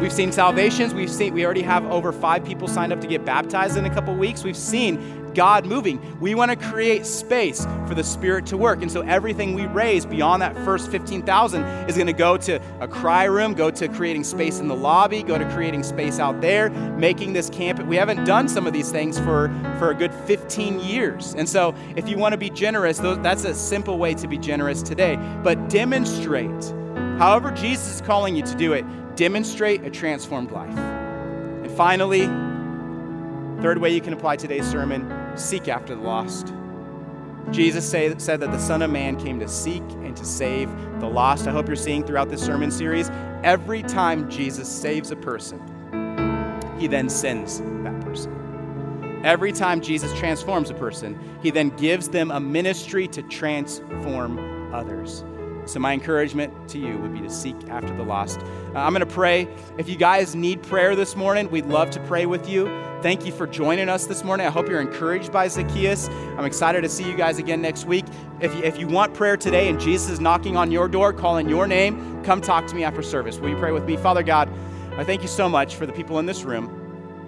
[0.00, 0.94] We've seen salvations.
[0.94, 3.90] We've seen we already have over five people signed up to get baptized in a
[3.94, 4.42] couple weeks.
[4.42, 6.00] We've seen God moving.
[6.20, 8.82] We want to create space for the Spirit to work.
[8.82, 12.88] And so everything we raise beyond that first 15,000 is going to go to a
[12.88, 16.70] cry room, go to creating space in the lobby, go to creating space out there,
[16.70, 17.82] making this camp.
[17.86, 21.34] We haven't done some of these things for, for a good 15 years.
[21.34, 24.82] And so if you want to be generous, that's a simple way to be generous
[24.82, 25.16] today.
[25.42, 26.64] But demonstrate,
[27.18, 28.84] however Jesus is calling you to do it,
[29.16, 30.76] demonstrate a transformed life.
[30.76, 32.26] And finally,
[33.62, 36.52] third way you can apply today's sermon seek after the lost.
[37.50, 40.70] Jesus say, said that the Son of Man came to seek and to save
[41.00, 41.46] the lost.
[41.46, 43.10] I hope you're seeing throughout this sermon series,
[43.42, 45.60] every time Jesus saves a person,
[46.78, 49.20] he then sends that person.
[49.24, 55.24] Every time Jesus transforms a person, he then gives them a ministry to transform others.
[55.66, 58.40] So, my encouragement to you would be to seek after the lost.
[58.40, 59.48] Uh, I'm going to pray.
[59.78, 62.66] If you guys need prayer this morning, we'd love to pray with you.
[63.02, 64.46] Thank you for joining us this morning.
[64.46, 66.08] I hope you're encouraged by Zacchaeus.
[66.38, 68.04] I'm excited to see you guys again next week.
[68.40, 71.48] If you, if you want prayer today and Jesus is knocking on your door, calling
[71.48, 73.38] your name, come talk to me after service.
[73.38, 73.96] Will you pray with me?
[73.96, 74.48] Father God,
[74.92, 76.78] I thank you so much for the people in this room.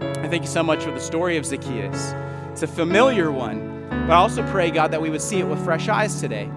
[0.00, 2.12] I thank you so much for the story of Zacchaeus.
[2.52, 5.62] It's a familiar one, but I also pray, God, that we would see it with
[5.64, 6.48] fresh eyes today.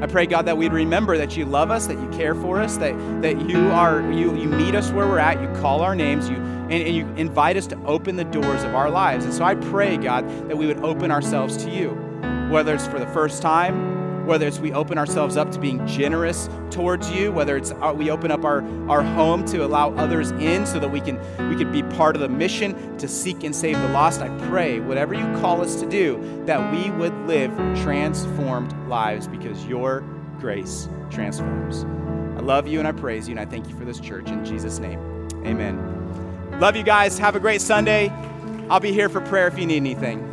[0.00, 2.76] I pray, God, that we'd remember that you love us, that you care for us,
[2.76, 6.28] that, that you are you you meet us where we're at, you call our names,
[6.28, 9.24] you and, and you invite us to open the doors of our lives.
[9.24, 11.90] And so I pray, God, that we would open ourselves to you,
[12.50, 13.97] whether it's for the first time,
[14.28, 18.10] whether it's we open ourselves up to being generous towards you, whether it's uh, we
[18.10, 21.16] open up our, our home to allow others in so that we can
[21.48, 24.20] we can be part of the mission to seek and save the lost.
[24.20, 27.50] I pray, whatever you call us to do, that we would live
[27.82, 30.04] transformed lives because your
[30.38, 31.84] grace transforms.
[32.38, 34.44] I love you and I praise you and I thank you for this church in
[34.44, 35.00] Jesus' name.
[35.46, 36.60] Amen.
[36.60, 37.18] Love you guys.
[37.18, 38.10] Have a great Sunday.
[38.68, 40.27] I'll be here for prayer if you need anything.